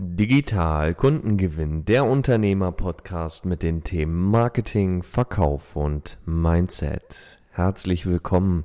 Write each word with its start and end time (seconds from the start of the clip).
Digital 0.00 0.94
Kundengewinn, 0.94 1.84
der 1.84 2.04
Unternehmer-Podcast 2.04 3.46
mit 3.46 3.64
den 3.64 3.82
Themen 3.82 4.30
Marketing, 4.30 5.02
Verkauf 5.02 5.74
und 5.74 6.18
Mindset. 6.24 7.40
Herzlich 7.50 8.06
willkommen 8.06 8.62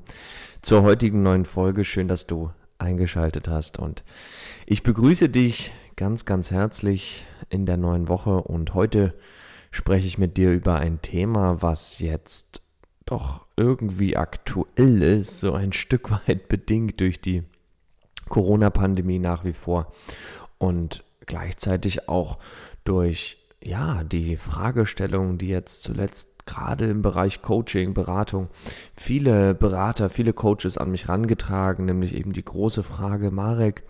zur 0.62 0.84
heutigen 0.84 1.24
neuen 1.24 1.46
Folge. 1.46 1.86
Schön, 1.86 2.08
dass 2.08 2.28
du 2.28 2.52
eingeschaltet 2.78 3.48
hast 3.48 3.80
und 3.80 4.04
ich 4.68 4.84
begrüße 4.84 5.28
dich 5.28 5.72
ganz, 5.96 6.26
ganz 6.26 6.52
herzlich 6.52 7.26
in 7.50 7.66
der 7.66 7.78
neuen 7.78 8.10
Woche 8.10 8.44
und 8.44 8.76
heute 8.76 9.16
spreche 9.72 10.06
ich 10.06 10.20
mit 10.20 10.38
dir 10.38 10.54
über 10.54 10.76
ein 10.76 11.02
Thema, 11.02 11.64
was 11.64 11.98
jetzt 11.98 12.62
doch 13.08 13.48
irgendwie 13.58 14.18
aktuell 14.18 15.02
ist, 15.02 15.40
so 15.40 15.54
ein 15.54 15.74
Stück 15.74 16.12
weit 16.12 16.48
bedingt 16.48 17.02
durch 17.02 17.22
die 17.22 17.42
Corona-Pandemie 18.30 19.18
nach 19.18 19.44
wie 19.44 19.54
vor 19.54 19.92
und 20.60 21.04
gleichzeitig 21.26 22.10
auch 22.10 22.40
durch 22.84 23.38
ja, 23.64 24.04
die 24.04 24.38
Fragestellungen, 24.38 25.38
die 25.38 25.48
jetzt 25.48 25.84
zuletzt 25.84 26.46
gerade 26.46 26.86
im 26.86 27.02
Bereich 27.02 27.42
Coaching, 27.42 27.94
Beratung, 27.94 28.50
viele 28.96 29.56
Berater, 29.56 30.10
viele 30.10 30.34
Coaches 30.34 30.78
an 30.78 30.92
mich 30.92 31.08
rangetragen, 31.08 31.86
nämlich 31.86 32.16
eben 32.16 32.34
die 32.34 32.44
große 32.44 32.84
Frage, 32.84 33.32
Marek, 33.32 33.84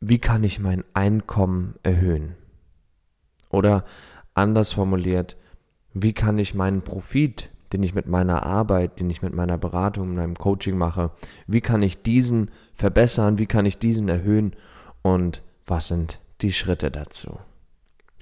wie 0.00 0.18
kann 0.18 0.44
ich 0.44 0.60
mein 0.60 0.84
Einkommen 0.94 1.74
erhöhen? 1.82 2.36
Oder 3.50 3.84
anders 4.34 4.72
formuliert, 4.72 5.36
wie 5.92 6.12
kann 6.12 6.38
ich 6.38 6.54
meinen 6.54 6.82
Profit, 6.82 7.50
den 7.72 7.82
ich 7.82 7.94
mit 7.94 8.06
meiner 8.06 8.44
Arbeit, 8.44 9.00
den 9.00 9.10
ich 9.10 9.22
mit 9.22 9.34
meiner 9.34 9.58
Beratung, 9.58 10.14
meinem 10.14 10.36
Coaching 10.36 10.76
mache, 10.76 11.10
wie 11.46 11.60
kann 11.60 11.82
ich 11.82 12.02
diesen 12.02 12.50
verbessern, 12.72 13.38
wie 13.38 13.46
kann 13.46 13.66
ich 13.66 13.78
diesen 13.78 14.08
erhöhen 14.08 14.54
und 15.02 15.42
was 15.66 15.88
sind 15.88 16.20
die 16.40 16.52
Schritte 16.52 16.90
dazu? 16.90 17.38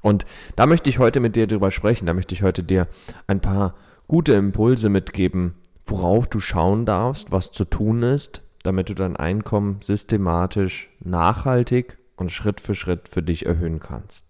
Und 0.03 0.27
da 0.57 0.67
möchte 0.67 0.91
ich 0.91 0.99
heute 0.99 1.21
mit 1.21 1.37
dir 1.37 1.47
drüber 1.47 1.71
sprechen. 1.71 2.07
Da 2.07 2.15
möchte 2.15 2.35
ich 2.35 2.43
heute 2.43 2.63
dir 2.63 2.89
ein 3.27 3.41
paar 3.41 3.75
gute 4.09 4.33
Impulse 4.35 4.89
mitgeben, 4.89 5.55
worauf 5.85 6.27
du 6.27 6.41
schauen 6.41 6.85
darfst, 6.85 7.31
was 7.31 7.53
zu 7.53 7.65
tun 7.65 8.03
ist, 8.03 8.43
damit 8.63 8.89
du 8.89 8.95
dein 8.95 9.17
Einkommen 9.17 9.81
systematisch, 9.81 10.91
nachhaltig 11.01 11.99
und 12.17 12.31
Schritt 12.31 12.61
für 12.61 12.75
Schritt 12.75 13.09
für 13.09 13.23
dich 13.23 13.47
erhöhen 13.47 13.81
kannst. 13.81 14.27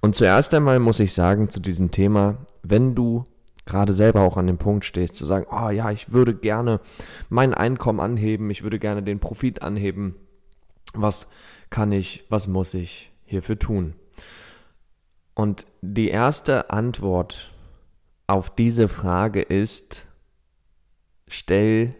Und 0.00 0.14
zuerst 0.14 0.54
einmal 0.54 0.78
muss 0.78 1.00
ich 1.00 1.14
sagen 1.14 1.48
zu 1.48 1.60
diesem 1.60 1.90
Thema, 1.90 2.38
wenn 2.62 2.94
du 2.94 3.24
gerade 3.66 3.92
selber 3.92 4.20
auch 4.20 4.36
an 4.36 4.46
dem 4.46 4.58
Punkt 4.58 4.84
stehst, 4.84 5.14
zu 5.14 5.24
sagen, 5.24 5.46
oh 5.50 5.70
ja, 5.70 5.90
ich 5.90 6.12
würde 6.12 6.34
gerne 6.34 6.80
mein 7.28 7.54
Einkommen 7.54 8.00
anheben, 8.00 8.50
ich 8.50 8.62
würde 8.62 8.78
gerne 8.78 9.02
den 9.02 9.20
Profit 9.20 9.62
anheben, 9.62 10.16
was 10.92 11.28
kann 11.74 11.90
ich, 11.90 12.22
was 12.28 12.46
muss 12.46 12.72
ich 12.72 13.10
hierfür 13.24 13.58
tun? 13.58 13.94
Und 15.34 15.66
die 15.82 16.08
erste 16.08 16.70
Antwort 16.70 17.50
auf 18.28 18.54
diese 18.54 18.86
Frage 18.86 19.42
ist, 19.42 20.06
stell 21.26 21.96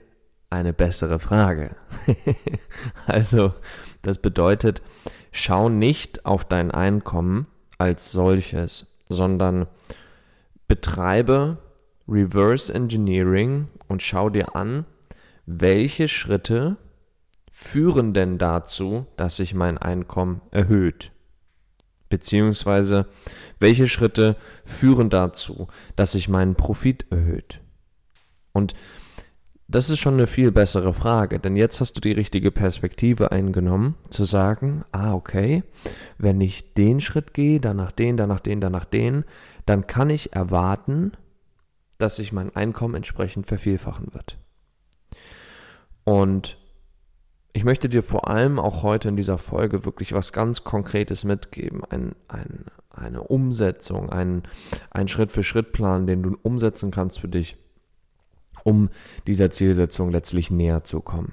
eine 0.49 0.73
bessere 0.73 1.19
Frage. 1.19 1.75
also, 3.07 3.53
das 4.03 4.19
bedeutet, 4.19 4.81
schau 5.33 5.69
nicht 5.69 6.25
auf 6.25 6.45
dein 6.45 6.71
Einkommen 6.71 7.49
als 7.77 8.13
solches, 8.13 8.97
sondern 9.09 9.67
betreibe 10.69 11.59
Reverse 12.07 12.73
Engineering 12.73 13.67
und 13.89 14.05
schau 14.05 14.31
dir 14.31 14.55
an, 14.55 14.87
welche 15.47 16.07
Schritte 16.07 16.77
führen 17.57 18.15
denn 18.15 18.37
dazu, 18.37 19.07
dass 19.17 19.37
sich 19.37 19.55
mein 19.55 19.79
Einkommen 19.79 20.41
erhöht? 20.51 21.13
Beziehungsweise, 22.09 23.07
welche 23.61 23.87
Schritte 23.87 24.35
führen 24.65 25.09
dazu, 25.09 25.69
dass 25.95 26.13
sich 26.13 26.29
mein 26.29 26.57
Profit 26.57 27.07
erhöht? 27.13 27.61
Und 28.53 28.75
das 29.69 29.89
ist 29.89 30.01
schon 30.01 30.15
eine 30.15 30.27
viel 30.27 30.51
bessere 30.51 30.93
Frage, 30.93 31.39
denn 31.39 31.55
jetzt 31.55 31.81
hast 31.81 31.93
du 31.93 32.01
die 32.01 32.11
richtige 32.11 32.51
Perspektive 32.51 33.31
eingenommen, 33.31 33.95
zu 34.11 34.25
sagen, 34.25 34.85
ah, 34.91 35.15
okay, 35.15 35.63
wenn 36.19 36.41
ich 36.41 36.75
den 36.75 37.01
Schritt 37.01 37.35
gehe, 37.35 37.61
danach 37.61 37.93
den, 37.93 38.17
danach 38.17 38.41
den, 38.41 38.61
danach 38.61 38.85
den, 38.85 39.25
dann 39.65 39.87
kann 39.87 40.11
ich 40.11 40.35
erwarten, 40.35 41.13
dass 41.99 42.17
sich 42.17 42.33
mein 42.33 42.55
Einkommen 42.57 42.97
entsprechend 42.97 43.47
vervielfachen 43.47 44.13
wird. 44.13 44.39
Und 46.03 46.59
ich 47.55 47.65
möchte 47.65 47.89
dir 47.89 48.03
vor 48.03 48.29
allem 48.29 48.59
auch 48.59 48.83
heute 48.83 49.09
in 49.09 49.17
dieser 49.17 49.39
Folge 49.39 49.85
wirklich 49.85 50.13
was 50.13 50.33
ganz 50.33 50.65
Konkretes 50.65 51.23
mitgeben. 51.23 51.83
Ein, 51.89 52.17
ein, 52.27 52.67
eine 52.91 53.23
Umsetzung, 53.23 54.11
ein, 54.11 54.43
ein 54.91 55.07
Schritt-für-Schritt-Plan, 55.07 56.09
den 56.09 56.23
du 56.25 56.37
umsetzen 56.43 56.91
kannst 56.91 57.21
für 57.21 57.29
dich, 57.29 57.57
um 58.65 58.91
dieser 59.29 59.53
Zielsetzung 59.53 60.11
letztlich 60.11 60.51
näher 60.51 60.83
zu 60.83 61.01
kommen. 61.01 61.33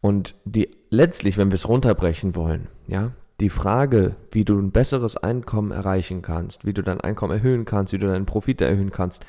Und 0.00 0.36
die 0.44 0.70
letztlich, 0.90 1.36
wenn 1.36 1.50
wir 1.50 1.56
es 1.56 1.68
runterbrechen 1.68 2.36
wollen, 2.36 2.68
ja, 2.86 3.10
die 3.40 3.50
Frage, 3.50 4.14
wie 4.30 4.44
du 4.44 4.56
ein 4.56 4.70
besseres 4.70 5.16
Einkommen 5.16 5.72
erreichen 5.72 6.22
kannst, 6.22 6.64
wie 6.64 6.72
du 6.72 6.82
dein 6.82 7.00
Einkommen 7.00 7.32
erhöhen 7.32 7.64
kannst, 7.64 7.92
wie 7.92 7.98
du 7.98 8.06
deinen 8.06 8.26
Profit 8.26 8.60
erhöhen 8.60 8.92
kannst, 8.92 9.26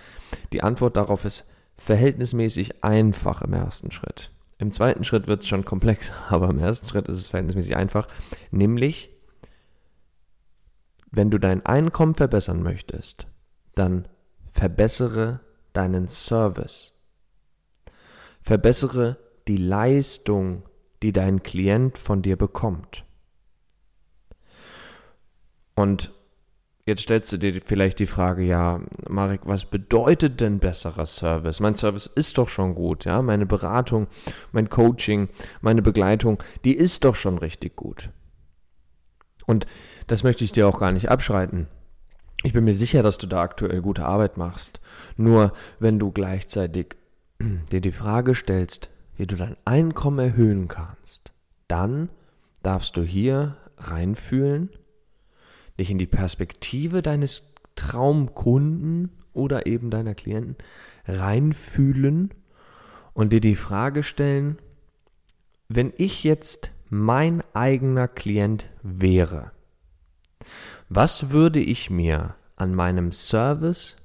die 0.53 0.61
Antwort 0.61 0.95
darauf 0.95 1.25
ist 1.25 1.45
verhältnismäßig 1.75 2.83
einfach 2.83 3.41
im 3.41 3.53
ersten 3.53 3.91
Schritt. 3.91 4.31
Im 4.59 4.71
zweiten 4.71 5.03
Schritt 5.03 5.27
wird 5.27 5.43
es 5.43 5.47
schon 5.47 5.65
komplex, 5.65 6.11
aber 6.29 6.49
im 6.49 6.59
ersten 6.59 6.87
Schritt 6.87 7.07
ist 7.07 7.17
es 7.17 7.29
verhältnismäßig 7.29 7.75
einfach, 7.75 8.07
nämlich 8.51 9.09
wenn 11.09 11.31
du 11.31 11.37
dein 11.37 11.65
Einkommen 11.65 12.15
verbessern 12.15 12.61
möchtest, 12.61 13.27
dann 13.75 14.07
verbessere 14.51 15.39
deinen 15.73 16.07
Service. 16.07 16.93
Verbessere 18.41 19.17
die 19.47 19.57
Leistung, 19.57 20.63
die 21.01 21.13
dein 21.13 21.43
Klient 21.43 21.97
von 21.97 22.21
dir 22.21 22.35
bekommt. 22.37 23.05
Und 25.75 26.11
Jetzt 26.87 27.01
stellst 27.01 27.33
du 27.33 27.37
dir 27.37 27.61
vielleicht 27.65 27.99
die 27.99 28.05
Frage, 28.05 28.43
ja, 28.43 28.79
Marek, 29.09 29.41
was 29.43 29.65
bedeutet 29.65 30.39
denn 30.39 30.59
besserer 30.59 31.05
Service? 31.05 31.59
Mein 31.59 31.75
Service 31.75 32.07
ist 32.07 32.37
doch 32.37 32.47
schon 32.47 32.75
gut, 32.75 33.03
ja, 33.03 33.21
meine 33.21 33.45
Beratung, 33.45 34.07
mein 34.53 34.69
Coaching, 34.69 35.27
meine 35.59 35.81
Begleitung, 35.81 36.41
die 36.63 36.73
ist 36.73 37.03
doch 37.03 37.15
schon 37.15 37.39
richtig 37.39 37.75
gut. 37.75 38.09
Und 39.45 39.65
das 40.07 40.23
möchte 40.23 40.45
ich 40.45 40.53
dir 40.53 40.65
auch 40.65 40.79
gar 40.79 40.93
nicht 40.93 41.09
abschreiten. 41.09 41.67
Ich 42.43 42.53
bin 42.53 42.63
mir 42.63 42.73
sicher, 42.73 43.03
dass 43.03 43.17
du 43.17 43.27
da 43.27 43.41
aktuell 43.41 43.81
gute 43.81 44.05
Arbeit 44.05 44.37
machst. 44.37 44.79
Nur 45.17 45.51
wenn 45.79 45.99
du 45.99 46.13
gleichzeitig 46.13 46.95
dir 47.69 47.81
die 47.81 47.91
Frage 47.91 48.33
stellst, 48.33 48.89
wie 49.17 49.27
du 49.27 49.35
dein 49.35 49.57
Einkommen 49.65 50.19
erhöhen 50.19 50.69
kannst, 50.69 51.33
dann 51.67 52.07
darfst 52.63 52.95
du 52.95 53.03
hier 53.03 53.57
reinfühlen 53.77 54.69
dich 55.79 55.91
in 55.91 55.97
die 55.97 56.07
Perspektive 56.07 57.01
deines 57.01 57.53
Traumkunden 57.75 59.11
oder 59.33 59.65
eben 59.65 59.91
deiner 59.91 60.15
Klienten 60.15 60.55
reinfühlen 61.05 62.33
und 63.13 63.33
dir 63.33 63.41
die 63.41 63.55
Frage 63.55 64.03
stellen, 64.03 64.57
wenn 65.69 65.93
ich 65.97 66.23
jetzt 66.23 66.71
mein 66.89 67.43
eigener 67.53 68.07
Klient 68.07 68.69
wäre, 68.81 69.51
was 70.89 71.29
würde 71.29 71.59
ich 71.59 71.89
mir 71.89 72.35
an 72.55 72.73
meinem 72.73 73.11
Service 73.11 73.97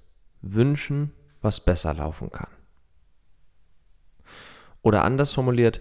wünschen, 0.43 1.13
was 1.41 1.61
besser 1.61 1.95
laufen 1.95 2.31
kann? 2.31 2.51
Oder 4.83 5.05
anders 5.05 5.33
formuliert, 5.33 5.81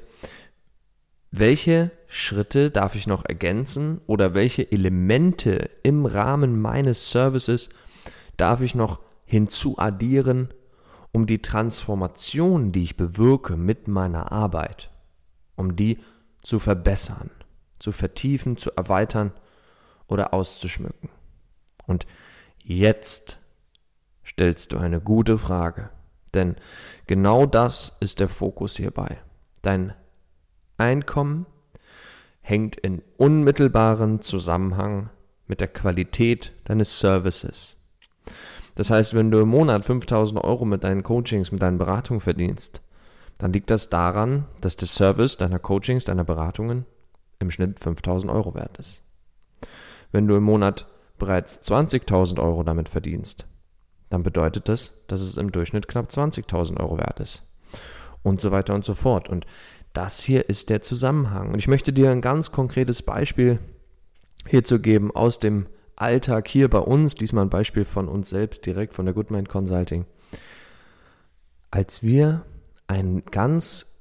welche 1.31 1.91
Schritte 2.13 2.71
darf 2.71 2.95
ich 2.95 3.07
noch 3.07 3.23
ergänzen 3.23 4.01
oder 4.05 4.33
welche 4.33 4.69
Elemente 4.69 5.69
im 5.81 6.05
Rahmen 6.05 6.59
meines 6.59 7.09
Services 7.09 7.69
darf 8.35 8.59
ich 8.59 8.75
noch 8.75 8.99
hinzuaddieren, 9.23 10.53
um 11.13 11.25
die 11.25 11.41
Transformation, 11.41 12.73
die 12.73 12.83
ich 12.83 12.97
bewirke 12.97 13.55
mit 13.55 13.87
meiner 13.87 14.29
Arbeit, 14.33 14.91
um 15.55 15.77
die 15.77 15.99
zu 16.41 16.59
verbessern, 16.59 17.31
zu 17.79 17.93
vertiefen, 17.93 18.57
zu 18.57 18.71
erweitern 18.75 19.31
oder 20.07 20.33
auszuschmücken. 20.33 21.07
Und 21.87 22.07
jetzt 22.57 23.39
stellst 24.25 24.73
du 24.73 24.79
eine 24.79 24.99
gute 24.99 25.37
Frage, 25.37 25.91
denn 26.33 26.57
genau 27.07 27.45
das 27.45 27.95
ist 28.01 28.19
der 28.19 28.27
Fokus 28.27 28.75
hierbei. 28.75 29.17
Dein 29.61 29.93
Einkommen 30.77 31.45
hängt 32.41 32.75
in 32.75 33.01
unmittelbaren 33.17 34.21
Zusammenhang 34.21 35.09
mit 35.47 35.61
der 35.61 35.67
Qualität 35.67 36.51
deines 36.65 36.99
Services. 36.99 37.77
Das 38.75 38.89
heißt, 38.89 39.13
wenn 39.13 39.31
du 39.31 39.39
im 39.39 39.49
Monat 39.49 39.85
5000 39.85 40.43
Euro 40.43 40.65
mit 40.65 40.83
deinen 40.83 41.03
Coachings, 41.03 41.51
mit 41.51 41.61
deinen 41.61 41.77
Beratungen 41.77 42.21
verdienst, 42.21 42.81
dann 43.37 43.53
liegt 43.53 43.69
das 43.69 43.89
daran, 43.89 44.45
dass 44.61 44.75
der 44.75 44.87
Service 44.87 45.37
deiner 45.37 45.59
Coachings, 45.59 46.05
deiner 46.05 46.23
Beratungen 46.23 46.85
im 47.39 47.51
Schnitt 47.51 47.79
5000 47.79 48.31
Euro 48.31 48.53
wert 48.53 48.77
ist. 48.77 49.01
Wenn 50.11 50.27
du 50.27 50.35
im 50.35 50.43
Monat 50.43 50.87
bereits 51.17 51.61
20.000 51.61 52.39
Euro 52.41 52.63
damit 52.63 52.89
verdienst, 52.89 53.45
dann 54.09 54.23
bedeutet 54.23 54.69
das, 54.69 55.03
dass 55.07 55.21
es 55.21 55.37
im 55.37 55.51
Durchschnitt 55.51 55.87
knapp 55.87 56.07
20.000 56.07 56.79
Euro 56.79 56.97
wert 56.97 57.19
ist. 57.19 57.43
Und 58.23 58.41
so 58.41 58.51
weiter 58.51 58.73
und 58.73 58.85
so 58.85 58.93
fort. 58.93 59.29
Und 59.29 59.45
das 59.93 60.21
hier 60.21 60.49
ist 60.49 60.69
der 60.69 60.81
Zusammenhang. 60.81 61.51
Und 61.51 61.59
ich 61.59 61.67
möchte 61.67 61.93
dir 61.93 62.11
ein 62.11 62.21
ganz 62.21 62.51
konkretes 62.51 63.01
Beispiel 63.01 63.59
hierzu 64.47 64.79
geben 64.79 65.11
aus 65.13 65.39
dem 65.39 65.67
Alltag 65.95 66.47
hier 66.47 66.69
bei 66.69 66.79
uns. 66.79 67.15
Diesmal 67.15 67.45
ein 67.45 67.49
Beispiel 67.49 67.85
von 67.85 68.07
uns 68.07 68.29
selbst, 68.29 68.65
direkt 68.65 68.93
von 68.93 69.05
der 69.05 69.13
Goodmind 69.13 69.49
Consulting. 69.49 70.05
Als 71.69 72.03
wir 72.03 72.45
ein 72.87 73.23
ganz 73.31 73.99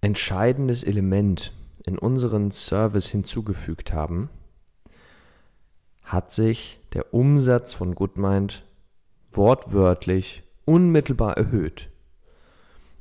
entscheidendes 0.00 0.84
Element 0.84 1.52
in 1.86 1.98
unseren 1.98 2.50
Service 2.50 3.08
hinzugefügt 3.08 3.92
haben, 3.92 4.30
hat 6.04 6.30
sich 6.32 6.78
der 6.92 7.14
Umsatz 7.14 7.74
von 7.74 7.94
Goodmind 7.94 8.64
wortwörtlich 9.32 10.42
unmittelbar 10.64 11.36
erhöht 11.36 11.88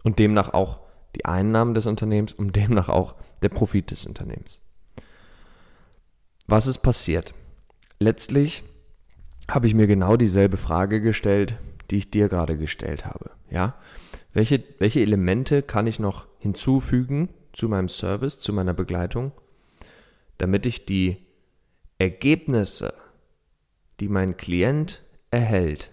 und 0.03 0.19
demnach 0.19 0.53
auch 0.53 0.79
die 1.15 1.25
Einnahmen 1.25 1.73
des 1.73 1.85
Unternehmens 1.85 2.33
und 2.33 2.55
demnach 2.55 2.89
auch 2.89 3.15
der 3.41 3.49
Profit 3.49 3.91
des 3.91 4.05
Unternehmens. 4.05 4.61
Was 6.47 6.67
ist 6.67 6.79
passiert? 6.79 7.33
Letztlich 7.99 8.63
habe 9.49 9.67
ich 9.67 9.75
mir 9.75 9.87
genau 9.87 10.17
dieselbe 10.17 10.57
Frage 10.57 11.01
gestellt, 11.01 11.57
die 11.91 11.97
ich 11.97 12.11
dir 12.11 12.29
gerade 12.29 12.57
gestellt 12.57 13.05
habe. 13.05 13.31
Ja? 13.49 13.75
Welche, 14.33 14.63
welche 14.79 15.01
Elemente 15.01 15.61
kann 15.61 15.87
ich 15.87 15.99
noch 15.99 16.25
hinzufügen 16.39 17.29
zu 17.51 17.69
meinem 17.69 17.89
Service, 17.89 18.39
zu 18.39 18.51
meiner 18.51 18.73
Begleitung, 18.73 19.31
damit 20.37 20.65
ich 20.65 20.85
die 20.85 21.17
Ergebnisse, 21.99 22.93
die 23.99 24.09
mein 24.09 24.35
Klient 24.37 25.03
erhält, 25.29 25.91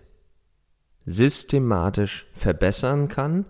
systematisch 1.05 2.27
verbessern 2.33 3.09
kann 3.09 3.45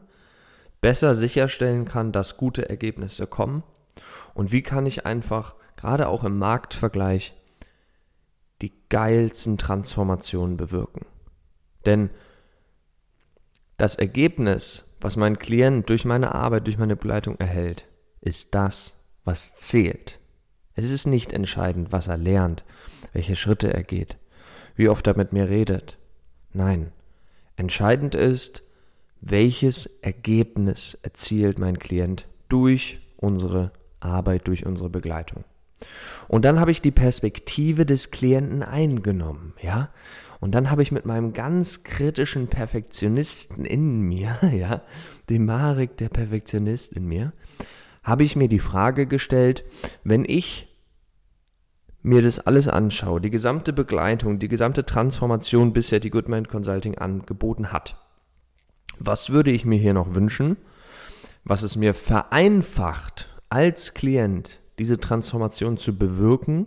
besser 0.81 1.15
sicherstellen 1.15 1.85
kann, 1.85 2.13
dass 2.13 2.37
gute 2.37 2.69
Ergebnisse 2.69 3.27
kommen? 3.27 3.63
Und 4.35 4.53
wie 4.53 4.63
kann 4.63 4.87
ich 4.87 5.07
einfach, 5.07 5.55
gerade 5.77 6.09
auch 6.09 6.25
im 6.25 6.39
Marktvergleich, 6.39 7.35
die 8.63 8.73
geilsten 8.89 9.59
Transformationen 9.59 10.57
bewirken? 10.57 11.07
Denn 11.87 12.11
das 13.77 13.95
Ergebnis, 13.95 14.95
was 15.01 15.17
mein 15.17 15.39
Klient 15.39 15.89
durch 15.89 16.05
meine 16.05 16.35
Arbeit, 16.35 16.67
durch 16.67 16.79
meine 16.79 16.97
Begleitung 16.97 17.39
erhält, 17.39 17.87
ist 18.21 18.55
das, 18.55 19.07
was 19.25 19.57
zählt. 19.57 20.19
Es 20.75 20.91
ist 20.91 21.07
nicht 21.07 21.33
entscheidend, 21.33 21.93
was 21.93 22.09
er 22.09 22.19
lernt, 22.19 22.65
welche 23.13 23.37
Schritte 23.37 23.73
er 23.73 23.83
geht, 23.83 24.19
wie 24.77 24.89
oft 24.89 25.07
er 25.07 25.17
mit 25.17 25.33
mir 25.33 25.49
redet. 25.49 25.99
Nein, 26.53 26.93
entscheidend 27.57 28.15
ist, 28.15 28.63
welches 29.21 29.87
Ergebnis 30.03 30.99
erzielt 31.03 31.59
mein 31.59 31.79
Klient 31.79 32.27
durch 32.49 33.01
unsere 33.17 33.73
Arbeit, 34.01 34.49
durch 34.49 34.67
unsere 34.67 34.91
Begleitung. 34.91 35.45
Und 36.29 36.45
dann 36.45 36.61
habe 36.61 36.71
ich 36.71 36.83
die 36.83 36.91
Perspektive 36.91 37.87
des 37.87 38.11
Klienten 38.11 38.63
eingenommen, 38.63 39.55
ja. 39.61 39.91
Und 40.41 40.55
dann 40.55 40.71
habe 40.71 40.83
ich 40.83 40.91
mit 40.91 41.05
meinem 41.05 41.35
ganz 41.35 41.85
kritischen 41.85 42.49
Perfektionisten 42.49 43.67
in 43.67 44.01
mir, 44.01 44.37
ja, 44.53 44.83
dem 45.29 45.45
Marek, 45.45 45.97
der 45.99 46.09
Perfektionist 46.09 46.95
in 46.95 47.07
mir, 47.07 47.33
habe 48.03 48.25
ich 48.25 48.37
mir 48.37 48.49
die 48.49 48.59
Frage 48.59 49.07
gestellt, 49.07 49.65
wenn 50.03 50.25
ich 50.25 50.67
mir 52.03 52.23
das 52.23 52.41
alles 52.41 52.67
anschaue, 52.69 53.21
die 53.21 53.31
gesamte 53.31 53.75
Begleitung, 53.75 54.39
die 54.39 54.49
gesamte 54.49 54.87
Transformation 54.87 55.75
bisher 55.75 56.01
die 56.01 56.09
Goodmind 56.09 56.49
Consulting 56.49 56.97
angeboten 56.97 57.73
hat, 57.73 58.00
was 59.01 59.31
würde 59.31 59.51
ich 59.51 59.65
mir 59.65 59.79
hier 59.79 59.95
noch 59.95 60.15
wünschen, 60.15 60.57
was 61.43 61.63
es 61.63 61.77
mir 61.77 61.95
vereinfacht, 61.95 63.29
als 63.49 63.95
Klient 63.95 64.61
diese 64.79 65.01
Transformation 65.01 65.77
zu 65.79 65.99
bewirken, 65.99 66.67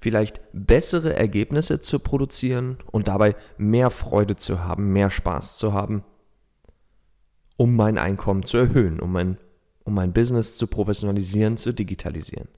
vielleicht 0.00 0.40
bessere 0.52 1.14
Ergebnisse 1.14 1.80
zu 1.80 1.98
produzieren 1.98 2.78
und 2.90 3.08
dabei 3.08 3.36
mehr 3.58 3.90
Freude 3.90 4.36
zu 4.36 4.64
haben, 4.64 4.92
mehr 4.92 5.10
Spaß 5.10 5.58
zu 5.58 5.72
haben, 5.72 6.02
um 7.56 7.76
mein 7.76 7.98
Einkommen 7.98 8.42
zu 8.42 8.56
erhöhen, 8.56 8.98
um 8.98 9.12
mein, 9.12 9.36
um 9.84 9.94
mein 9.94 10.12
Business 10.12 10.56
zu 10.56 10.66
professionalisieren, 10.66 11.58
zu 11.58 11.72
digitalisieren. 11.72 12.48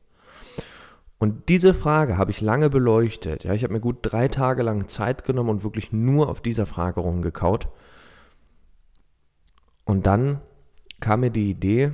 Und 1.19 1.49
diese 1.49 1.75
Frage 1.75 2.17
habe 2.17 2.31
ich 2.31 2.41
lange 2.41 2.71
beleuchtet. 2.71 3.45
Ja, 3.45 3.55
ich 3.55 3.63
habe 3.63 3.75
mir 3.75 3.81
gut 3.81 3.99
drei 4.03 4.27
Tage 4.27 4.63
lang 4.63 4.89
Zeit 4.89 5.25
genommen 5.25 5.51
und 5.51 5.65
wirklich 5.65 5.93
nur 5.93 6.29
auf 6.29 6.41
dieser 6.41 6.67
Frage 6.67 7.01
rumgekaut. 7.01 7.69
Und 9.85 10.07
dann 10.07 10.41
kam 11.01 11.21
mir 11.21 11.31
die 11.31 11.51
Idee, 11.51 11.93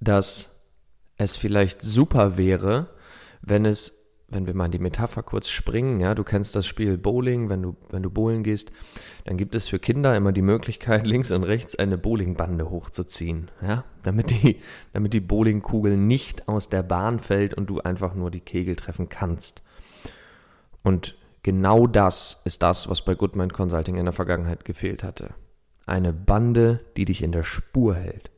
dass 0.00 0.56
es 1.16 1.36
vielleicht 1.36 1.82
super 1.82 2.36
wäre, 2.36 2.88
wenn 3.40 3.64
es, 3.64 4.12
wenn 4.28 4.46
wir 4.46 4.54
mal 4.54 4.66
in 4.66 4.72
die 4.72 4.78
Metapher 4.78 5.22
kurz 5.22 5.48
springen, 5.48 6.00
ja, 6.00 6.14
du 6.14 6.24
kennst 6.24 6.54
das 6.56 6.66
Spiel 6.66 6.98
Bowling, 6.98 7.48
wenn 7.48 7.62
du, 7.62 7.76
wenn 7.90 8.02
du 8.02 8.10
bowlen 8.10 8.42
gehst, 8.42 8.72
dann 9.24 9.36
gibt 9.36 9.54
es 9.54 9.68
für 9.68 9.78
Kinder 9.78 10.16
immer 10.16 10.32
die 10.32 10.42
Möglichkeit, 10.42 11.06
links 11.06 11.30
und 11.30 11.44
rechts 11.44 11.76
eine 11.76 11.96
Bowlingbande 11.96 12.68
hochzuziehen, 12.68 13.50
ja, 13.62 13.84
damit 14.02 14.30
die, 14.30 14.60
damit 14.92 15.14
die 15.14 15.20
Bowlingkugel 15.20 15.96
nicht 15.96 16.48
aus 16.48 16.68
der 16.68 16.82
Bahn 16.82 17.20
fällt 17.20 17.54
und 17.54 17.70
du 17.70 17.80
einfach 17.80 18.14
nur 18.14 18.30
die 18.30 18.40
Kegel 18.40 18.76
treffen 18.76 19.08
kannst. 19.08 19.62
Und 20.82 21.16
genau 21.42 21.86
das 21.86 22.42
ist 22.44 22.62
das, 22.62 22.88
was 22.88 23.02
bei 23.02 23.14
Goodman 23.14 23.52
Consulting 23.52 23.96
in 23.96 24.04
der 24.04 24.12
Vergangenheit 24.12 24.64
gefehlt 24.64 25.02
hatte. 25.02 25.34
Eine 25.86 26.12
Bande, 26.12 26.80
die 26.96 27.04
dich 27.04 27.22
in 27.22 27.32
der 27.32 27.44
Spur 27.44 27.94
hält. 27.94 28.30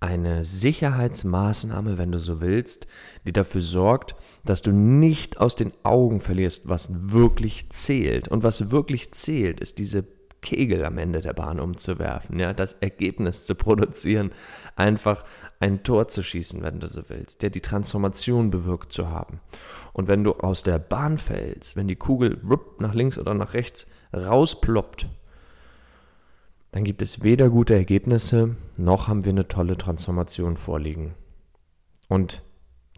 Eine 0.00 0.44
Sicherheitsmaßnahme, 0.44 1.96
wenn 1.96 2.12
du 2.12 2.18
so 2.18 2.42
willst, 2.42 2.86
die 3.26 3.32
dafür 3.32 3.62
sorgt, 3.62 4.14
dass 4.44 4.60
du 4.60 4.70
nicht 4.70 5.40
aus 5.40 5.56
den 5.56 5.72
Augen 5.82 6.20
verlierst, 6.20 6.68
was 6.68 7.10
wirklich 7.12 7.70
zählt. 7.70 8.28
Und 8.28 8.42
was 8.42 8.70
wirklich 8.70 9.12
zählt, 9.12 9.60
ist 9.60 9.78
diese 9.78 10.04
Kegel 10.44 10.84
am 10.84 10.98
Ende 10.98 11.22
der 11.22 11.32
Bahn 11.32 11.58
umzuwerfen, 11.58 12.38
ja, 12.38 12.52
das 12.52 12.74
Ergebnis 12.74 13.46
zu 13.46 13.54
produzieren, 13.54 14.30
einfach 14.76 15.24
ein 15.58 15.82
Tor 15.82 16.08
zu 16.08 16.22
schießen, 16.22 16.62
wenn 16.62 16.80
du 16.80 16.86
so 16.86 17.08
willst, 17.08 17.40
der 17.40 17.48
die 17.48 17.62
Transformation 17.62 18.50
bewirkt 18.50 18.92
zu 18.92 19.08
haben. 19.08 19.40
Und 19.94 20.06
wenn 20.06 20.22
du 20.22 20.34
aus 20.34 20.62
der 20.62 20.78
Bahn 20.78 21.16
fällst, 21.16 21.76
wenn 21.76 21.88
die 21.88 21.96
Kugel 21.96 22.38
nach 22.78 22.92
links 22.92 23.18
oder 23.18 23.32
nach 23.32 23.54
rechts 23.54 23.86
rausploppt, 24.12 25.08
dann 26.74 26.82
gibt 26.82 27.02
es 27.02 27.22
weder 27.22 27.50
gute 27.50 27.76
Ergebnisse, 27.76 28.56
noch 28.76 29.06
haben 29.06 29.24
wir 29.24 29.30
eine 29.30 29.46
tolle 29.46 29.78
Transformation 29.78 30.56
vorliegen. 30.56 31.14
Und 32.08 32.42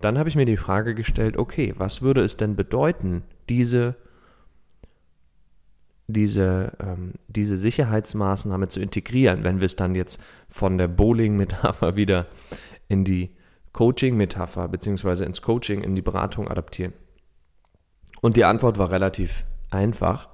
dann 0.00 0.16
habe 0.16 0.30
ich 0.30 0.34
mir 0.34 0.46
die 0.46 0.56
Frage 0.56 0.94
gestellt, 0.94 1.36
okay, 1.36 1.74
was 1.76 2.00
würde 2.00 2.22
es 2.22 2.38
denn 2.38 2.56
bedeuten, 2.56 3.24
diese, 3.50 3.96
diese, 6.06 6.72
ähm, 6.80 7.16
diese 7.28 7.58
Sicherheitsmaßnahme 7.58 8.68
zu 8.68 8.80
integrieren, 8.80 9.44
wenn 9.44 9.60
wir 9.60 9.66
es 9.66 9.76
dann 9.76 9.94
jetzt 9.94 10.22
von 10.48 10.78
der 10.78 10.88
Bowling-Metapher 10.88 11.96
wieder 11.96 12.28
in 12.88 13.04
die 13.04 13.36
Coaching-Metapher 13.74 14.68
beziehungsweise 14.68 15.26
ins 15.26 15.42
Coaching, 15.42 15.82
in 15.82 15.94
die 15.94 16.00
Beratung 16.00 16.48
adaptieren? 16.48 16.94
Und 18.22 18.38
die 18.38 18.44
Antwort 18.44 18.78
war 18.78 18.90
relativ 18.90 19.44
einfach. 19.68 20.30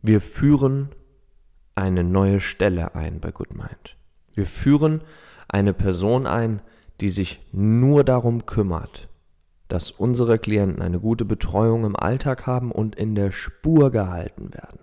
Wir 0.00 0.22
führen 0.22 0.92
eine 1.74 2.04
neue 2.04 2.40
Stelle 2.40 2.94
ein 2.94 3.20
bei 3.20 3.30
GoodMind. 3.30 3.96
Wir 4.34 4.46
führen 4.46 5.02
eine 5.48 5.72
Person 5.72 6.26
ein, 6.26 6.62
die 7.00 7.10
sich 7.10 7.40
nur 7.52 8.04
darum 8.04 8.46
kümmert, 8.46 9.08
dass 9.68 9.90
unsere 9.90 10.38
Klienten 10.38 10.82
eine 10.82 11.00
gute 11.00 11.24
Betreuung 11.24 11.84
im 11.84 11.96
Alltag 11.96 12.46
haben 12.46 12.70
und 12.72 12.96
in 12.96 13.14
der 13.14 13.32
Spur 13.32 13.90
gehalten 13.90 14.52
werden. 14.52 14.80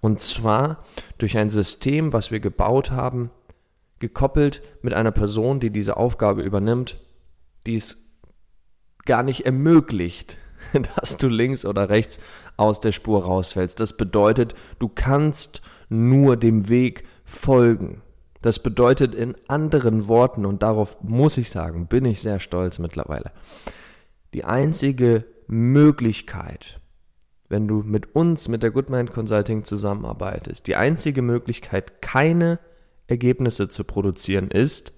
Und 0.00 0.20
zwar 0.20 0.84
durch 1.18 1.36
ein 1.38 1.50
System, 1.50 2.12
was 2.12 2.30
wir 2.30 2.40
gebaut 2.40 2.90
haben, 2.90 3.30
gekoppelt 3.98 4.62
mit 4.82 4.92
einer 4.92 5.12
Person, 5.12 5.60
die 5.60 5.70
diese 5.70 5.96
Aufgabe 5.96 6.42
übernimmt, 6.42 7.00
die 7.66 7.76
es 7.76 8.10
gar 9.06 9.22
nicht 9.22 9.46
ermöglicht, 9.46 10.38
dass 10.96 11.16
du 11.16 11.28
links 11.28 11.64
oder 11.64 11.88
rechts 11.88 12.20
aus 12.56 12.80
der 12.80 12.92
Spur 12.92 13.24
rausfällst. 13.24 13.80
Das 13.80 13.96
bedeutet, 13.96 14.54
du 14.78 14.88
kannst 14.88 15.62
nur 15.88 16.36
dem 16.36 16.68
Weg 16.68 17.04
folgen. 17.24 18.02
Das 18.42 18.58
bedeutet 18.62 19.14
in 19.14 19.36
anderen 19.48 20.06
Worten, 20.06 20.44
und 20.44 20.62
darauf 20.62 21.02
muss 21.02 21.38
ich 21.38 21.50
sagen, 21.50 21.86
bin 21.86 22.04
ich 22.04 22.20
sehr 22.20 22.40
stolz 22.40 22.78
mittlerweile, 22.78 23.32
die 24.34 24.44
einzige 24.44 25.24
Möglichkeit, 25.46 26.80
wenn 27.48 27.68
du 27.68 27.82
mit 27.82 28.14
uns, 28.14 28.48
mit 28.48 28.62
der 28.62 28.70
Goodmind 28.70 29.12
Consulting 29.12 29.64
zusammenarbeitest, 29.64 30.66
die 30.66 30.76
einzige 30.76 31.22
Möglichkeit, 31.22 32.02
keine 32.02 32.58
Ergebnisse 33.06 33.68
zu 33.68 33.84
produzieren, 33.84 34.50
ist, 34.50 34.92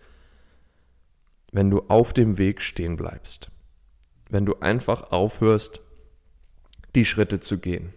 wenn 1.53 1.71
du 1.71 1.83
auf 1.89 2.13
dem 2.13 2.39
Weg 2.39 2.63
stehen 2.63 2.97
bleibst. 2.97 3.51
Wenn 4.29 4.47
du 4.47 4.57
einfach 4.61 5.13
aufhörst, 5.13 5.83
die 6.97 7.05
Schritte 7.05 7.41
zu 7.41 7.59
gehen. 7.59 7.93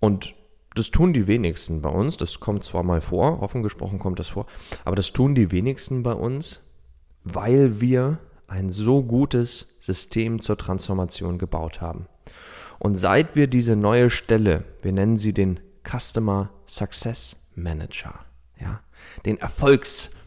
Und 0.00 0.34
das 0.74 0.90
tun 0.90 1.12
die 1.12 1.26
wenigsten 1.26 1.82
bei 1.82 1.90
uns. 1.90 2.16
Das 2.16 2.40
kommt 2.40 2.64
zwar 2.64 2.82
mal 2.82 3.00
vor, 3.00 3.42
offen 3.42 3.62
gesprochen 3.62 3.98
kommt 3.98 4.18
das 4.18 4.28
vor, 4.28 4.46
aber 4.84 4.96
das 4.96 5.12
tun 5.12 5.34
die 5.34 5.50
wenigsten 5.50 6.02
bei 6.02 6.12
uns, 6.12 6.60
weil 7.24 7.80
wir 7.80 8.18
ein 8.46 8.70
so 8.70 9.02
gutes 9.02 9.76
System 9.80 10.40
zur 10.40 10.58
Transformation 10.58 11.38
gebaut 11.38 11.80
haben. 11.80 12.06
Und 12.78 12.96
seit 12.96 13.36
wir 13.36 13.46
diese 13.46 13.76
neue 13.76 14.10
Stelle, 14.10 14.64
wir 14.82 14.92
nennen 14.92 15.16
sie 15.16 15.32
den 15.32 15.60
Customer 15.88 16.50
Success 16.66 17.36
Manager, 17.54 18.14
ja, 18.60 18.80
den 19.24 19.38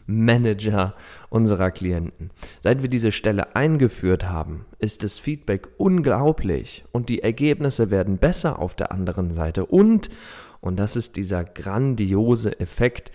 Erfolgsmanager 0.06 0.94
unserer 1.28 1.70
Klienten. 1.70 2.30
Seit 2.62 2.82
wir 2.82 2.88
diese 2.88 3.12
Stelle 3.12 3.54
eingeführt 3.56 4.28
haben, 4.28 4.64
ist 4.78 5.02
das 5.02 5.18
Feedback 5.18 5.68
unglaublich 5.76 6.84
und 6.92 7.08
die 7.08 7.22
Ergebnisse 7.22 7.90
werden 7.90 8.18
besser 8.18 8.58
auf 8.58 8.74
der 8.74 8.92
anderen 8.92 9.32
Seite 9.32 9.66
und 9.66 10.10
und 10.60 10.76
das 10.78 10.96
ist 10.96 11.16
dieser 11.16 11.44
grandiose 11.44 12.58
Effekt 12.58 13.12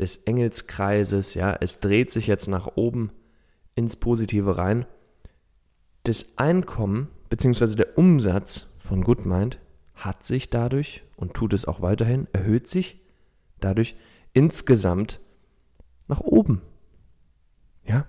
des 0.00 0.16
Engelskreises, 0.24 1.34
ja, 1.34 1.56
es 1.60 1.80
dreht 1.80 2.10
sich 2.10 2.26
jetzt 2.26 2.48
nach 2.48 2.66
oben 2.76 3.12
ins 3.74 3.96
Positive 3.96 4.56
rein. 4.56 4.86
Das 6.02 6.38
Einkommen 6.38 7.08
bzw. 7.28 7.76
der 7.76 7.98
Umsatz 7.98 8.74
von 8.80 9.04
GoodMind 9.04 9.58
hat 9.94 10.24
sich 10.24 10.50
dadurch 10.50 11.02
und 11.14 11.34
tut 11.34 11.52
es 11.52 11.66
auch 11.66 11.82
weiterhin, 11.82 12.26
erhöht 12.32 12.66
sich 12.66 13.00
dadurch 13.60 13.94
insgesamt 14.32 15.20
nach 16.12 16.20
oben. 16.20 16.60
Ja? 17.84 18.04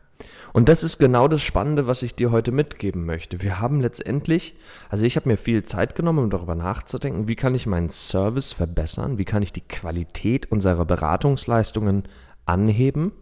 Und 0.52 0.70
das 0.70 0.84
ist 0.84 0.98
genau 1.00 1.28
das 1.28 1.42
Spannende, 1.42 1.88
was 1.88 2.04
ich 2.04 2.16
dir 2.16 2.32
heute 2.32 2.52
mitgeben 2.52 3.06
möchte. 3.06 3.42
Wir 3.42 3.60
haben 3.60 3.80
letztendlich, 3.82 4.56
also 4.90 5.06
ich 5.06 5.16
habe 5.16 5.30
mir 5.30 5.38
viel 5.38 5.64
Zeit 5.64 5.96
genommen, 5.96 6.26
um 6.26 6.30
darüber 6.30 6.54
nachzudenken, 6.54 7.28
wie 7.28 7.36
kann 7.36 7.56
ich 7.56 7.66
meinen 7.66 7.90
Service 7.90 8.52
verbessern, 8.52 9.18
wie 9.18 9.26
kann 9.26 9.42
ich 9.42 9.54
die 9.54 9.68
Qualität 9.68 10.52
unserer 10.52 10.86
Beratungsleistungen 10.86 12.04
anheben 12.46 13.14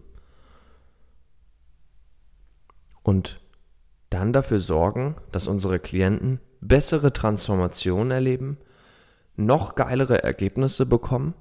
und 3.04 3.40
dann 4.10 4.34
dafür 4.34 4.60
sorgen, 4.60 5.16
dass 5.32 5.48
unsere 5.48 5.80
Klienten 5.80 6.42
bessere 6.60 7.14
Transformationen 7.14 8.12
erleben, 8.12 8.58
noch 9.38 9.76
geilere 9.76 10.22
Ergebnisse 10.24 10.86
bekommen 10.86 11.34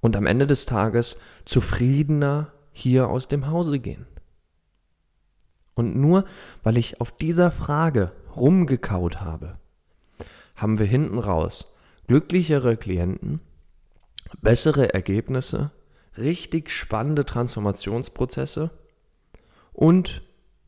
und 0.00 0.16
am 0.16 0.26
Ende 0.26 0.46
des 0.46 0.66
Tages 0.66 1.18
zufriedener 1.44 2.52
hier 2.72 3.08
aus 3.08 3.28
dem 3.28 3.48
Hause 3.48 3.78
gehen. 3.78 4.06
Und 5.74 5.96
nur 5.96 6.24
weil 6.62 6.76
ich 6.76 7.00
auf 7.00 7.10
dieser 7.16 7.50
Frage 7.50 8.12
rumgekaut 8.36 9.20
habe, 9.20 9.58
haben 10.56 10.78
wir 10.78 10.86
hinten 10.86 11.18
raus 11.18 11.76
glücklichere 12.06 12.76
Klienten, 12.76 13.40
bessere 14.40 14.92
Ergebnisse, 14.92 15.70
richtig 16.18 16.70
spannende 16.70 17.24
Transformationsprozesse 17.24 18.70
und 19.72 20.22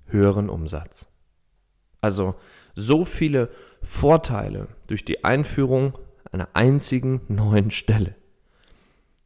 höheren 0.07 0.49
Umsatz. 0.49 1.07
Also 2.01 2.35
so 2.75 3.05
viele 3.05 3.51
Vorteile 3.83 4.69
durch 4.87 5.05
die 5.05 5.25
Einführung 5.25 5.99
einer 6.31 6.49
einzigen 6.55 7.21
neuen 7.29 7.71
Stelle. 7.71 8.15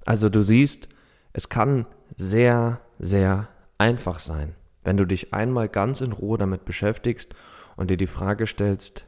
Also 0.06 0.28
du 0.28 0.40
siehst, 0.40 0.88
es 1.32 1.50
kann 1.50 1.84
sehr, 2.16 2.80
sehr 2.98 3.48
einfach 3.76 4.20
sein, 4.20 4.54
wenn 4.84 4.96
du 4.96 5.04
dich 5.04 5.34
einmal 5.34 5.68
ganz 5.68 6.00
in 6.00 6.12
Ruhe 6.12 6.38
damit 6.38 6.64
beschäftigst 6.64 7.34
und 7.76 7.90
dir 7.90 7.98
die 7.98 8.06
Frage 8.06 8.46
stellst, 8.46 9.04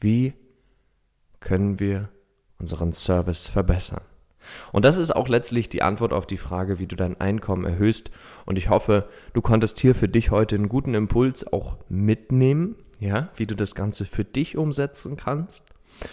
wie 0.00 0.34
können 1.40 1.80
wir 1.80 2.10
unseren 2.58 2.92
Service 2.92 3.46
verbessern? 3.46 4.02
Und 4.72 4.84
das 4.84 4.98
ist 4.98 5.14
auch 5.14 5.28
letztlich 5.28 5.68
die 5.68 5.82
Antwort 5.82 6.12
auf 6.12 6.26
die 6.26 6.38
Frage, 6.38 6.78
wie 6.78 6.86
du 6.86 6.96
dein 6.96 7.20
Einkommen 7.20 7.64
erhöhst. 7.64 8.10
Und 8.44 8.58
ich 8.58 8.68
hoffe, 8.68 9.08
du 9.32 9.42
konntest 9.42 9.78
hier 9.78 9.94
für 9.94 10.08
dich 10.08 10.30
heute 10.30 10.56
einen 10.56 10.68
guten 10.68 10.94
Impuls 10.94 11.52
auch 11.52 11.78
mitnehmen, 11.88 12.76
ja, 12.98 13.30
wie 13.36 13.46
du 13.46 13.54
das 13.54 13.74
Ganze 13.74 14.04
für 14.04 14.24
dich 14.24 14.56
umsetzen 14.56 15.16
kannst, 15.16 15.64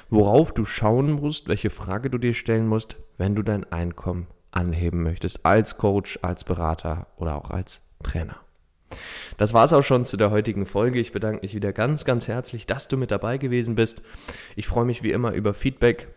worauf 0.09 0.53
du 0.53 0.65
schauen 0.65 1.11
musst, 1.11 1.47
welche 1.47 1.69
Frage 1.69 2.09
du 2.09 2.17
dir 2.17 2.33
stellen 2.33 2.67
musst, 2.67 2.97
wenn 3.17 3.35
du 3.35 3.43
dein 3.43 3.71
Einkommen 3.71 4.27
anheben 4.51 5.03
möchtest, 5.03 5.45
als 5.45 5.77
Coach, 5.77 6.19
als 6.21 6.43
Berater 6.43 7.07
oder 7.17 7.35
auch 7.35 7.49
als 7.49 7.81
Trainer. 8.03 8.37
Das 9.37 9.53
war 9.53 9.65
es 9.65 9.73
auch 9.73 9.83
schon 9.83 10.05
zu 10.05 10.17
der 10.17 10.29
heutigen 10.29 10.67
Folge. 10.67 10.99
Ich 10.99 11.11
bedanke 11.11 11.41
mich 11.41 11.55
wieder 11.55 11.73
ganz, 11.73 12.05
ganz 12.05 12.27
herzlich, 12.27 12.67
dass 12.67 12.87
du 12.87 12.97
mit 12.97 13.09
dabei 13.09 13.39
gewesen 13.39 13.73
bist. 13.73 14.03
Ich 14.55 14.67
freue 14.67 14.85
mich 14.85 15.01
wie 15.01 15.11
immer 15.11 15.31
über 15.31 15.53
Feedback 15.53 16.07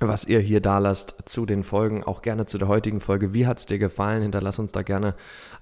was 0.00 0.26
ihr 0.26 0.40
hier 0.40 0.60
da 0.60 0.78
lasst 0.78 1.28
zu 1.28 1.46
den 1.46 1.62
Folgen, 1.62 2.02
auch 2.04 2.22
gerne 2.22 2.46
zu 2.46 2.58
der 2.58 2.68
heutigen 2.68 3.00
Folge. 3.00 3.34
Wie 3.34 3.46
hat 3.46 3.58
es 3.58 3.66
dir 3.66 3.78
gefallen? 3.78 4.22
Hinterlass 4.22 4.58
uns 4.58 4.72
da 4.72 4.82
gerne 4.82 5.14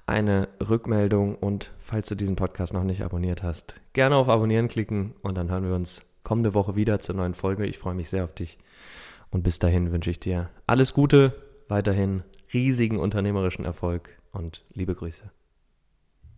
eine 0.07 0.49
Rückmeldung 0.61 1.37
und 1.37 1.71
falls 1.79 2.09
du 2.09 2.15
diesen 2.15 2.37
Podcast 2.37 2.73
noch 2.73 2.85
nicht 2.85 3.05
abonniert 3.05 3.43
hast, 3.43 3.75
gerne 3.93 4.17
auf 4.17 4.29
Abonnieren 4.29 4.69
klicken 4.69 5.15
und 5.23 5.37
dann 5.37 5.51
hören 5.51 5.65
wir 5.65 5.75
uns 5.75 6.03
kommende 6.23 6.55
Woche 6.55 6.77
wieder 6.77 7.01
zur 7.01 7.17
neuen 7.17 7.35
Folge. 7.35 7.67
Ich 7.67 7.79
freue 7.79 7.95
mich 7.95 8.09
sehr 8.09 8.25
auf 8.25 8.35
dich 8.35 8.59
und 9.31 9.43
bis 9.43 9.59
dahin 9.59 9.93
wünsche 9.93 10.11
ich 10.11 10.21
dir 10.21 10.51
alles 10.67 10.95
Gute, 10.95 11.35
weiterhin 11.69 12.23
riesigen 12.53 12.99
unternehmerischen 12.99 13.65
Erfolg 13.65 14.19
und 14.31 14.65
liebe 14.73 14.95
Grüße. 14.95 15.31